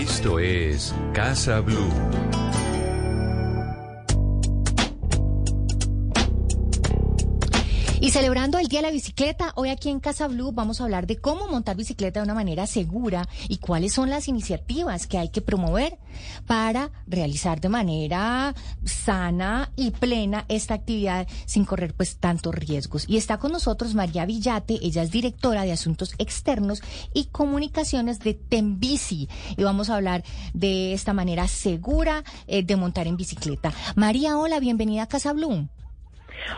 [0.00, 2.67] Esto es Casa Blue.
[8.00, 11.08] Y celebrando el Día de la Bicicleta, hoy aquí en Casa Blue vamos a hablar
[11.08, 15.30] de cómo montar bicicleta de una manera segura y cuáles son las iniciativas que hay
[15.30, 15.98] que promover
[16.46, 23.04] para realizar de manera sana y plena esta actividad sin correr pues tantos riesgos.
[23.08, 26.82] Y está con nosotros María Villate, ella es directora de Asuntos Externos
[27.14, 30.22] y Comunicaciones de Tembici y vamos a hablar
[30.54, 33.72] de esta manera segura eh, de montar en bicicleta.
[33.96, 35.68] María, hola, bienvenida a Casa Blue.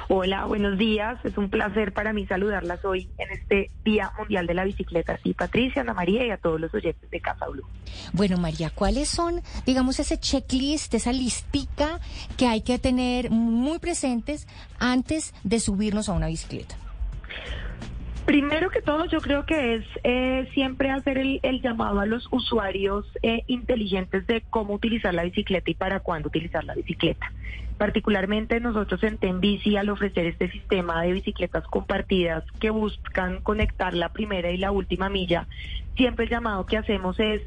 [0.08, 1.18] Hola, buenos días.
[1.24, 5.18] Es un placer para mí saludarlas hoy en este Día Mundial de la Bicicleta.
[5.22, 7.66] Sí, Patricia, Ana María y a todos los oyentes de Casa Blue.
[8.12, 12.00] Bueno, María, ¿cuáles son, digamos, ese checklist, esa listica
[12.36, 14.46] que hay que tener muy presentes
[14.78, 16.76] antes de subirnos a una bicicleta?
[18.30, 23.04] Primero que todo, yo creo que es eh, siempre hacer el, llamado a los usuarios
[23.22, 27.32] eh, inteligentes de cómo utilizar la bicicleta y para cuándo utilizar la bicicleta.
[27.80, 34.10] Particularmente nosotros en Tenbici, al ofrecer este sistema de bicicletas compartidas que buscan conectar la
[34.10, 35.46] primera y la última milla,
[35.96, 37.40] siempre el llamado que hacemos es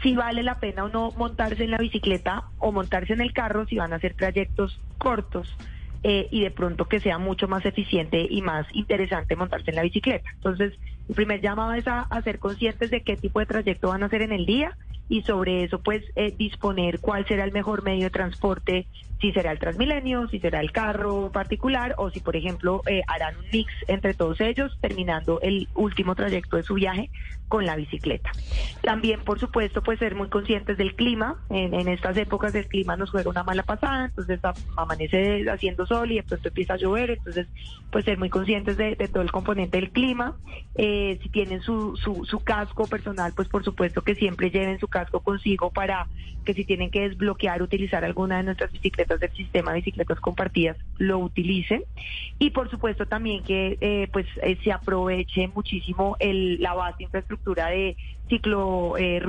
[0.00, 3.66] si vale la pena o no montarse en la bicicleta o montarse en el carro
[3.66, 5.52] si van a hacer trayectos cortos.
[6.04, 9.82] Eh, y de pronto que sea mucho más eficiente y más interesante montarse en la
[9.82, 10.30] bicicleta.
[10.34, 10.74] Entonces,
[11.08, 14.22] el primer llamado es a, ser conscientes de qué tipo de trayecto van a hacer
[14.22, 14.76] en el día
[15.12, 18.86] y sobre eso pues eh, disponer cuál será el mejor medio de transporte,
[19.20, 23.36] si será el Transmilenio, si será el carro particular o si por ejemplo eh, harán
[23.36, 27.10] un mix entre todos ellos terminando el último trayecto de su viaje
[27.52, 28.32] con la bicicleta.
[28.80, 33.10] También por supuesto pues ser muy conscientes del clima, en, estas épocas el clima nos
[33.10, 34.40] juega una mala pasada, entonces
[34.74, 37.46] amanece haciendo sol y de pronto empieza a llover, entonces
[37.90, 40.34] pues ser muy conscientes de, todo el componente del clima,
[40.76, 44.88] eh, si tienen su, su, su casco personal pues por supuesto que siempre lleven su
[44.88, 46.06] casco consigo para
[46.42, 50.76] que si tienen que desbloquear, utilizar alguna de nuestras bicicletas del sistema de bicicletas compartidas,
[50.98, 51.84] lo utilicen.
[52.38, 57.41] Y por supuesto también que eh, pues eh, se aproveche muchísimo el, la base infraestructura
[57.44, 57.96] de
[58.28, 59.22] ciclo eh,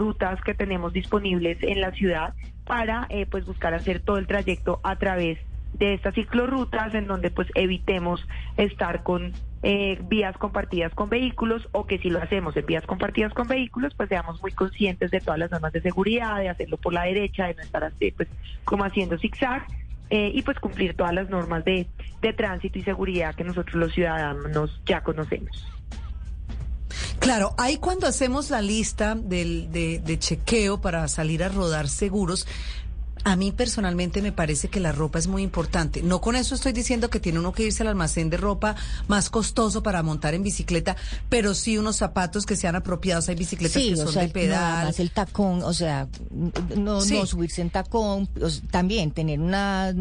[0.46, 2.34] que tenemos disponibles en la ciudad
[2.66, 5.38] para pues buscar hacer todo el trayecto a través
[5.74, 8.26] de estas ciclorrutas en donde pues evitemos
[8.58, 13.34] estar con eh, vías compartidas con vehículos o que si lo hacemos en vías compartidas
[13.34, 16.94] con vehículos pues seamos muy conscientes de todas las normas de seguridad, de hacerlo por
[16.94, 18.30] la derecha, de no estar así pues
[18.66, 19.66] como haciendo zigzag
[20.10, 21.88] eh, y pues cumplir todas las normas de,
[22.22, 25.66] de tránsito y seguridad que nosotros los ciudadanos ya conocemos.
[27.24, 32.46] Claro, ahí cuando hacemos la lista del, de, de, chequeo para salir a rodar seguros,
[33.24, 36.04] a mí personalmente me parece que la ropa es muy importante.
[36.04, 38.76] No con eso estoy diciendo que tiene uno que irse al almacén de ropa
[39.08, 40.98] más costoso para montar en bicicleta,
[41.30, 43.30] pero sí unos zapatos que sean apropiados.
[43.30, 44.88] Hay bicicletas que son de pedal.
[44.88, 46.08] más el tacón, o sea,
[46.76, 48.28] no, no subirse en tacón,
[48.72, 49.94] también tener una,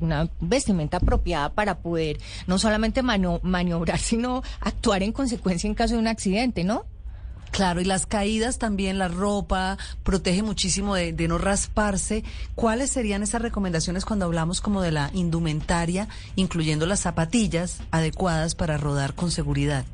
[0.00, 6.00] una vestimenta apropiada para poder no solamente maniobrar, sino actuar en consecuencia en caso de
[6.00, 6.84] un accidente, ¿no?
[7.50, 12.24] Claro, y las caídas también, la ropa protege muchísimo de, no rasparse.
[12.54, 18.76] ¿Cuáles serían esas recomendaciones cuando hablamos como de la indumentaria, incluyendo las zapatillas adecuadas para
[18.76, 19.84] rodar con seguridad?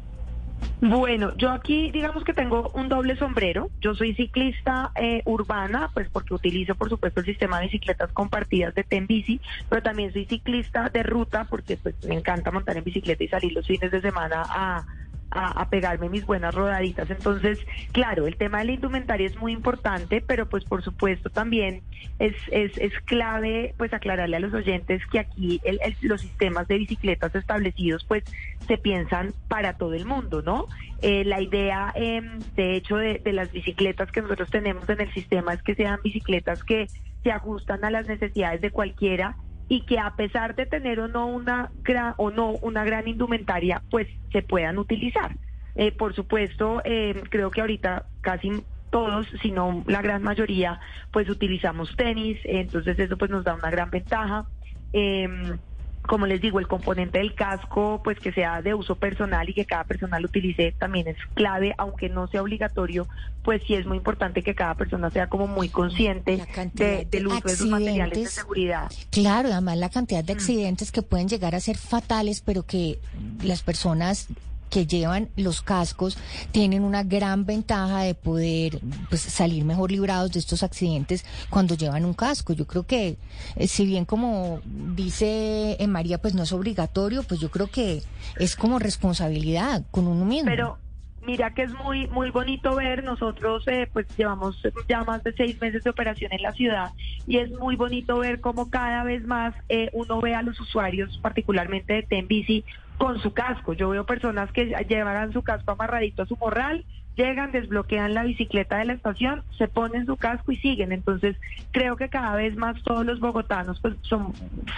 [0.80, 3.70] Bueno, yo aquí digamos que tengo un doble sombrero.
[3.80, 8.74] Yo soy ciclista eh, urbana, pues porque utilizo por supuesto el sistema de bicicletas compartidas
[8.74, 13.24] de Tenbici, pero también soy ciclista de ruta porque pues me encanta montar en bicicleta
[13.24, 14.86] y salir los fines de semana a
[15.30, 17.10] a, pegarme mis buenas rodaditas.
[17.10, 17.58] Entonces,
[17.92, 21.82] claro, el tema de la indumentaria es muy importante, pero pues por supuesto también
[22.18, 25.60] es, es, es clave pues aclararle a los oyentes que aquí
[26.02, 28.24] los sistemas de bicicletas establecidos pues
[28.66, 30.66] se piensan para todo el mundo, ¿no?
[31.02, 35.12] Eh, la idea, em, de hecho, de, de las bicicletas que nosotros tenemos en el
[35.12, 36.86] sistema es que sean bicicletas que
[37.22, 39.36] se ajustan a las necesidades de cualquiera
[39.68, 43.82] y que a pesar de tener o no una gran o no una gran indumentaria,
[43.90, 45.36] pues se puedan utilizar.
[45.74, 50.80] Eh, por supuesto, eh, creo que ahorita casi todos, si no la gran mayoría,
[51.12, 54.46] pues utilizamos tenis, entonces eso pues nos da una gran ventaja.
[54.92, 55.58] Em,
[56.06, 59.64] como les digo, el componente del casco, pues que sea de uso personal y que
[59.64, 63.08] cada persona lo utilice también es clave, aunque no sea obligatorio,
[63.42, 66.42] pues sí es muy importante que cada persona sea como muy consciente
[66.74, 68.90] de, del uso de sus materiales de seguridad.
[69.10, 70.36] Claro, además la cantidad de mm.
[70.36, 72.98] accidentes que pueden llegar a ser fatales, pero que
[73.42, 74.28] las personas
[74.70, 76.18] que llevan los cascos
[76.52, 82.04] tienen una gran ventaja de poder pues, salir mejor librados de estos accidentes cuando llevan
[82.04, 82.52] un casco.
[82.52, 83.18] Yo creo que,
[83.56, 88.02] eh, si bien como dice eh, María, pues no es obligatorio, pues yo creo que
[88.36, 90.50] es como responsabilidad con uno mismo.
[90.50, 90.78] Pero
[91.26, 95.60] mira que es muy muy bonito ver nosotros eh, pues llevamos ya más de seis
[95.60, 96.92] meses de operación en la ciudad
[97.26, 99.54] y es muy bonito ver cómo cada vez más
[99.92, 102.64] uno ve a los usuarios particularmente de Tenbici
[102.98, 103.72] con su casco.
[103.72, 106.84] Yo veo personas que llevan su casco amarradito a su morral,
[107.14, 110.92] llegan, desbloquean la bicicleta de la estación, se ponen su casco y siguen.
[110.92, 111.36] Entonces,
[111.72, 113.94] creo que cada vez más todos los bogotanos pues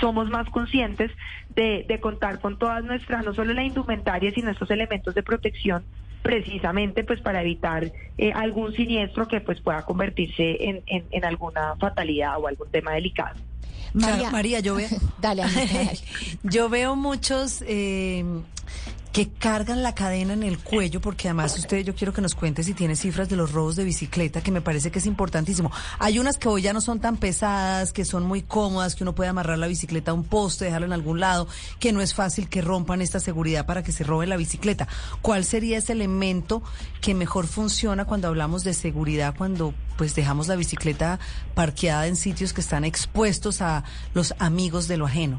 [0.01, 1.11] somos más conscientes
[1.55, 5.85] de, contar con todas nuestras, no solo la indumentaria, sino estos elementos de protección
[6.23, 12.39] precisamente pues para evitar eh, algún siniestro que pues pueda convertirse en, en alguna fatalidad
[12.39, 13.37] o algún tema delicado.
[13.95, 14.89] María, yo veo,
[15.21, 15.45] dale,
[16.43, 18.25] yo veo muchos eh,
[19.13, 22.63] que cargan la cadena en el cuello, porque además usted, yo quiero que nos cuente
[22.63, 25.73] si tiene cifras de los robos de bicicleta, que me parece que es importantísimo.
[25.99, 29.15] Hay unas que hoy ya no son tan pesadas, que son muy cómodas, que uno
[29.15, 32.49] puede amarrar la bicicleta a un poste, dejarla en algún lado, que no es fácil
[32.49, 34.89] que rompan esta seguridad para que se robe la bicicleta.
[35.23, 36.63] ¿Cuál sería ese elemento
[37.01, 41.19] que mejor funciona cuando hablamos de seguridad, cuando pues dejamos la bicicleta
[41.55, 43.85] parqueada en sitios que están expuestos a
[44.15, 45.39] los amigos de lo ajeno?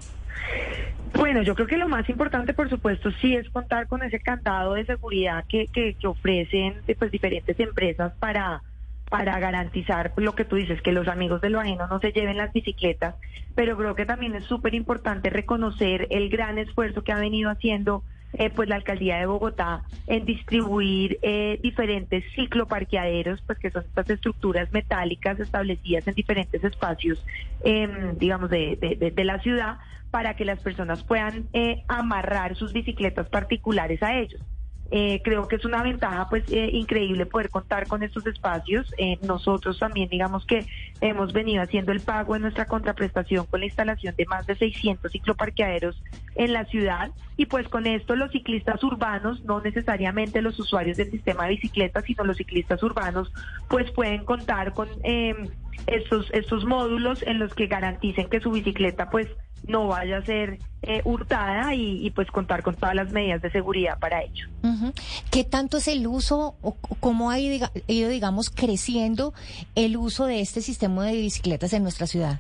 [1.14, 4.74] Bueno, yo creo que lo más importante, por supuesto, sí es contar con ese candado
[4.74, 8.62] de seguridad que, que, ofrecen pues, diferentes empresas para,
[9.10, 12.38] para garantizar lo que tú dices, que los amigos de lo ajeno no se lleven
[12.38, 13.16] las bicicletas,
[13.56, 18.04] pero creo que también es súper importante reconocer el gran esfuerzo que ha venido haciendo
[18.34, 24.10] eh, pues la alcaldía de Bogotá en distribuir eh, diferentes cicloparqueaderos, pues que son estas
[24.10, 27.26] estructuras metálicas establecidas en diferentes espacios,
[27.64, 29.78] em, digamos, de, de, de, la ciudad,
[30.12, 34.42] para que las personas puedan eh, amarrar sus bicicletas particulares a ellos.
[34.92, 38.92] Eh, creo que es una ventaja pues eh, increíble poder contar con estos espacios.
[38.98, 40.66] Eh, nosotros también digamos que
[41.02, 45.12] hemos venido haciendo el pago en nuestra contraprestación con la instalación de más de 600
[45.12, 46.02] cicloparqueaderos
[46.36, 47.12] en la ciudad.
[47.38, 52.04] Y pues con esto los ciclistas urbanos, no necesariamente los usuarios del sistema de bicicletas,
[52.06, 53.32] sino los ciclistas urbanos
[53.68, 54.90] pues pueden contar con
[55.88, 59.28] estos, estos módulos en los que garanticen que su bicicleta pues
[59.70, 63.98] no vaya a ser eh, hurtada y, pues contar con todas las medidas de seguridad
[64.00, 64.48] para ello.
[65.32, 69.34] ¿Qué tanto es el uso o cómo ha ido, digamos, creciendo
[69.76, 72.40] el uso de este sistema de bicicletas en nuestra ciudad?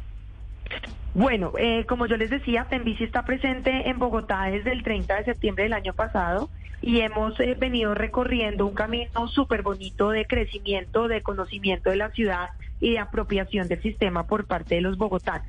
[1.13, 5.25] Bueno, eh, como yo les decía, Tenbici está presente en Bogotá desde el 30 de
[5.25, 6.49] septiembre del año pasado
[6.81, 12.09] y hemos eh, venido recorriendo un camino súper bonito de crecimiento, de conocimiento de la
[12.11, 12.49] ciudad
[12.79, 15.47] y de apropiación del sistema por parte de los bogotanos.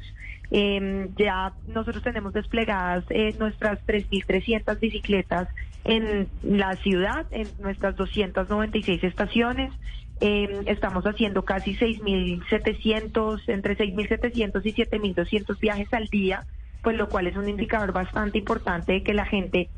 [0.51, 5.49] Eh, ya nosotros tenemos desplegadas eh, nuestras 3.300 bicicletas
[5.85, 9.73] en la ciudad, en nuestras 296 estaciones.
[10.21, 14.73] Eh, estamos haciendo casi 6.700, entre 6.700 y
[15.15, 16.45] 7.200 viajes al día,
[16.83, 19.71] pues lo cual es un indicador bastante importante de que la gente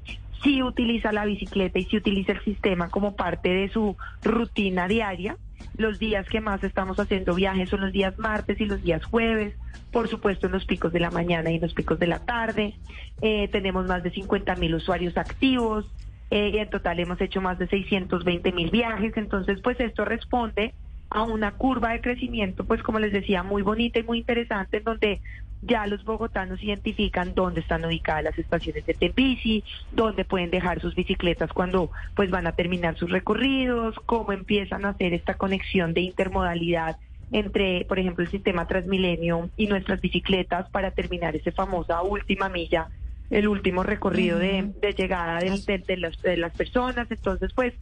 [0.42, 5.36] sí utiliza la bicicleta y sí utiliza el sistema como parte de su rutina diaria.
[5.76, 9.54] Los días que más estamos haciendo viajes son los días martes y los días jueves,
[9.90, 12.74] por supuesto en los picos de la mañana y en los picos de la tarde.
[13.20, 15.86] Eh, tenemos más de 50 mil usuarios activos.
[16.30, 19.16] Eh, y en total hemos hecho más de 620 mil viajes.
[19.16, 20.74] Entonces, pues esto responde
[21.10, 24.84] a una curva de crecimiento, pues como les decía, muy bonita y muy interesante, en
[24.84, 25.20] donde
[25.62, 30.94] ya los bogotanos identifican dónde están ubicadas las estaciones de Tembici, dónde pueden dejar sus
[30.94, 36.02] bicicletas cuando pues van a terminar sus recorridos, cómo empiezan a hacer esta conexión de
[36.02, 36.96] intermodalidad
[37.30, 42.88] entre, por ejemplo, el sistema Transmilenio y nuestras bicicletas para terminar esa famosa última milla,
[43.30, 47.10] el último recorrido de, llegada de, las, de las personas.
[47.10, 47.72] Entonces, pues,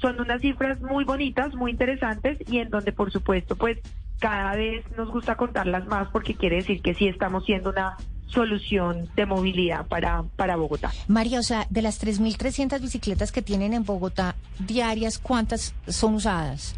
[0.00, 3.78] son unas cifras muy bonitas, muy interesantes y en donde, por supuesto, pues,
[4.18, 9.08] cada vez nos gusta contarlas más porque quiere decir que sí estamos siendo una solución
[9.16, 10.90] de movilidad para, para Bogotá.
[11.08, 16.76] María, o sea, de las 3.300 bicicletas que tienen en Bogotá diarias, ¿cuántas son usadas?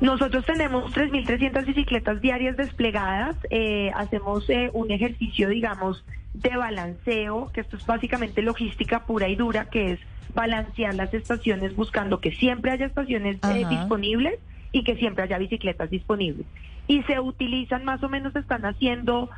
[0.00, 3.36] Nosotros tenemos 3.300 bicicletas diarias desplegadas.
[3.50, 9.36] Eh, hacemos eh, un ejercicio, digamos, de balanceo, que esto es básicamente logística pura y
[9.36, 10.00] dura, que es
[10.34, 14.38] balancear las estaciones buscando que siempre haya estaciones eh, disponibles
[14.72, 16.46] y que siempre haya bicicletas disponibles.
[16.86, 19.30] Y se utilizan más o menos, están haciendo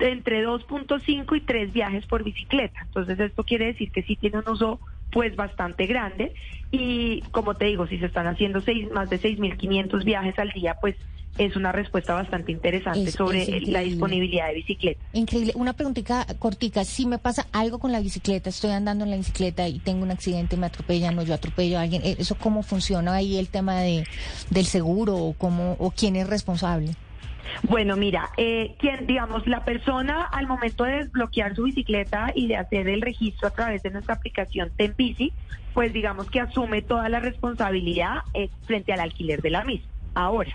[0.00, 2.80] entre 2.5 y 3 viajes por bicicleta.
[2.82, 4.80] Entonces esto quiere decir que sí tiene un uso
[5.10, 6.34] pues bastante grande
[6.70, 10.76] y como te digo, si se están haciendo seis, más de 6.500 viajes al día,
[10.80, 10.96] pues
[11.38, 15.02] es una respuesta bastante interesante Es- sobre es la disponibilidad de bicicletas.
[15.12, 15.52] Increíble.
[15.56, 16.84] Una preguntita cortica.
[16.84, 20.10] Si me pasa algo con la bicicleta, estoy andando en la bicicleta y tengo un
[20.10, 23.80] accidente, me atropellan o yo atropello a alguien, ¿eh, ¿eso cómo funciona ahí el tema
[23.80, 24.04] de,
[24.50, 26.94] del seguro o, cómo, o quién es responsable?
[27.62, 32.56] Bueno, mira, eh, quien, digamos, la persona al momento de desbloquear su bicicleta y de
[32.56, 35.32] hacer el registro a través de nuestra aplicación Tembici,
[35.74, 39.86] pues digamos que asume toda la responsabilidad eh, frente al alquiler de la misma.
[40.14, 40.50] Ahora,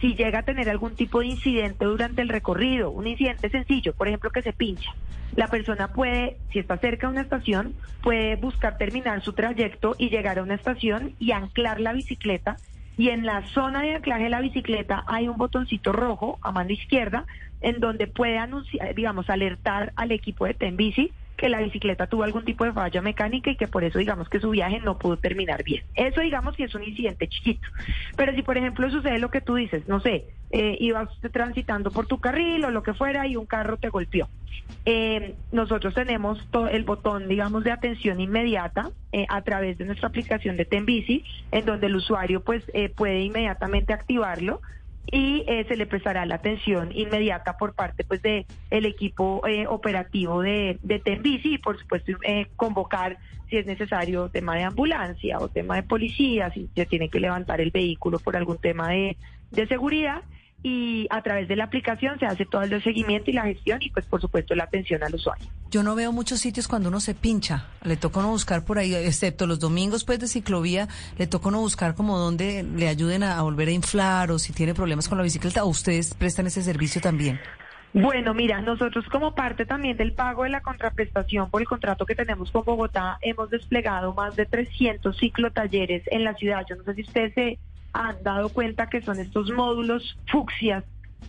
[0.00, 4.08] si llega a tener algún tipo de incidente durante el recorrido, un incidente sencillo, por
[4.08, 4.92] ejemplo, que se pincha,
[5.36, 10.08] la persona puede, si está cerca de una estación, puede buscar terminar su trayecto y
[10.08, 12.56] llegar a una estación y anclar la bicicleta.
[12.96, 16.70] Y en la zona de anclaje de la bicicleta hay un botoncito rojo a mano
[16.70, 17.24] izquierda
[17.60, 22.44] en donde puede anunciar, digamos, alertar al equipo de Tembici que la bicicleta tuvo algún
[22.44, 25.64] tipo de falla mecánica y que por eso digamos que su viaje no pudo terminar
[25.64, 25.82] bien.
[25.94, 27.66] Eso digamos que es un incidente chiquito.
[28.14, 32.06] Pero si por ejemplo sucede lo que tú dices, no sé, eh, ibas transitando por
[32.06, 34.28] tu carril o lo que fuera y un carro te golpeó.
[34.84, 40.58] Eh, nosotros tenemos el botón, digamos, de atención inmediata eh, a través de nuestra aplicación
[40.58, 44.60] de Tembici, en donde el usuario pues eh, puede inmediatamente activarlo
[45.12, 49.66] y eh, se le prestará la atención inmediata por parte pues de el equipo eh,
[49.66, 55.38] operativo de, de Tembici y por supuesto eh, convocar si es necesario tema de ambulancia
[55.40, 59.16] o tema de policía, si se tiene que levantar el vehículo por algún tema de,
[59.50, 60.22] de seguridad
[60.62, 63.90] y a través de la aplicación se hace todo el seguimiento y la gestión y
[63.90, 65.48] pues por supuesto la atención al usuario.
[65.70, 67.66] Yo no veo muchos sitios cuando uno se pincha.
[67.82, 71.60] Le toca uno buscar por ahí, excepto los domingos pues de ciclovía, le toca uno
[71.60, 75.16] buscar como donde le ayuden a, a volver a inflar o si tiene problemas con
[75.18, 77.40] la bicicleta o ustedes prestan ese servicio también.
[77.92, 82.14] Bueno, mira, nosotros como parte también del pago de la contraprestación por el contrato que
[82.14, 86.64] tenemos con Bogotá, hemos desplegado más de 300 ciclotalleres en la ciudad.
[86.68, 87.58] Yo no sé si ustedes se
[87.92, 90.84] han dado cuenta que son estos módulos fucsias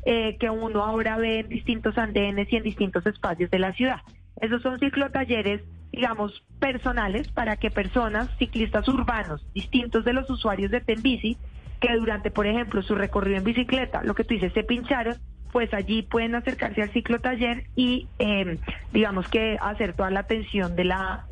[0.06, 4.02] eh, que uno ahora ve en distintos andenes y en distintos espacios de la ciudad.
[4.40, 10.82] Esos son ciclotalleres, digamos, personales para que personas, ciclistas urbanos, distintos de los usuarios de
[10.82, 11.38] Tembici,
[11.80, 15.18] que durante, por ejemplo, su recorrido en bicicleta, lo que tú dices, se pincharon,
[15.52, 18.58] pues allí pueden acercarse al ciclotaller y, eh,
[18.94, 21.26] digamos que hacer toda la atención de la,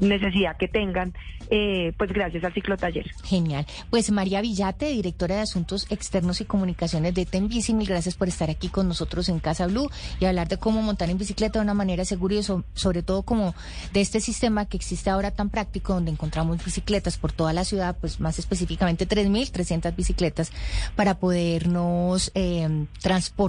[0.00, 1.12] necesidad que tengan,
[1.50, 3.10] eh, pues gracias al ciclotaller.
[3.24, 3.66] Genial.
[3.90, 8.48] Pues María Villate, directora de Asuntos Externos y Comunicaciones de Tembici, mil gracias por estar
[8.50, 11.74] aquí con nosotros en Casa Blue y hablar de cómo montar en bicicleta de una
[11.74, 13.54] manera segura y so- sobre todo como
[13.92, 17.96] de este sistema que existe ahora tan práctico donde encontramos bicicletas por toda la ciudad,
[18.00, 20.52] pues más específicamente 3.300 bicicletas
[20.96, 23.41] para podernos eh, transportar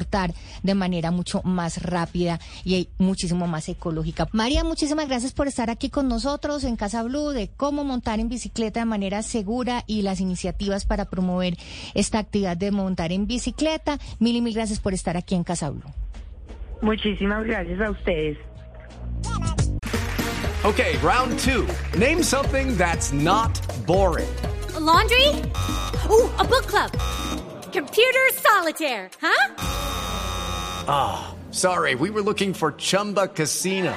[0.64, 4.28] de manera mucho más rápida y muchísimo más ecológica.
[4.32, 8.30] María, muchísimas gracias por estar aquí con nosotros en Casa Blue de cómo montar en
[8.30, 11.58] bicicleta de manera segura y las iniciativas para promover
[11.94, 14.00] esta actividad de montar en bicicleta.
[14.20, 15.84] Mil y mil gracias por estar aquí en Casa Blue.
[16.82, 18.38] Muchísimas gracias a ustedes.
[20.66, 21.68] Okay, round two.
[21.98, 24.30] Name something that's not boring.
[24.76, 25.28] A laundry?
[26.10, 26.90] Ooh, a book club.
[27.74, 29.56] Computer solitaire, huh?
[30.88, 33.94] Ah, sorry, we were looking for Chumba Casino.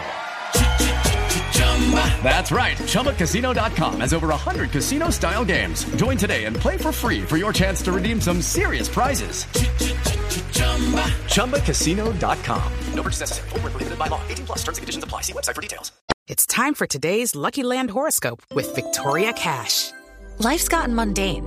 [2.23, 2.76] That's right.
[2.78, 5.85] ChumbaCasino.com has over 100 casino style games.
[5.97, 9.45] Join today and play for free for your chance to redeem some serious prizes.
[11.35, 12.73] ChumbaCasino.com.
[12.95, 13.49] No purchase necessary.
[13.50, 14.21] Void where prohibited by law.
[14.28, 15.21] 18 plus terms and conditions apply.
[15.21, 15.92] See website for details.
[16.28, 19.92] It's time for today's Lucky Land horoscope with Victoria Cash.
[20.38, 21.47] Life's gotten mundane,